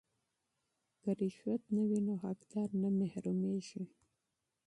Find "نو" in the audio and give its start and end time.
2.07-2.13